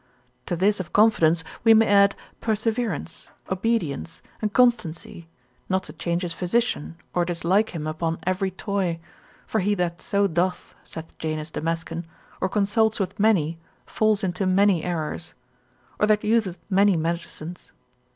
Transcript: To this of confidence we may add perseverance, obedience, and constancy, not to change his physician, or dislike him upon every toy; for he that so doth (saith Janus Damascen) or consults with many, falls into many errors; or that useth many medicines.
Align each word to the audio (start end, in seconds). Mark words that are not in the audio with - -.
To 0.47 0.55
this 0.55 0.79
of 0.79 0.93
confidence 0.93 1.43
we 1.63 1.75
may 1.75 1.85
add 1.85 2.15
perseverance, 2.39 3.27
obedience, 3.51 4.23
and 4.41 4.51
constancy, 4.51 5.27
not 5.69 5.83
to 5.83 5.93
change 5.93 6.23
his 6.23 6.33
physician, 6.33 6.97
or 7.13 7.23
dislike 7.23 7.69
him 7.69 7.85
upon 7.85 8.17
every 8.23 8.49
toy; 8.49 8.99
for 9.45 9.59
he 9.59 9.75
that 9.75 10.01
so 10.01 10.25
doth 10.25 10.73
(saith 10.83 11.15
Janus 11.19 11.51
Damascen) 11.51 12.07
or 12.41 12.49
consults 12.49 12.99
with 12.99 13.19
many, 13.19 13.59
falls 13.85 14.23
into 14.23 14.47
many 14.47 14.83
errors; 14.83 15.35
or 15.99 16.07
that 16.07 16.23
useth 16.23 16.57
many 16.67 16.97
medicines. 16.97 17.71